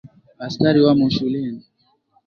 [0.45, 1.61] Askari wamo shuleni.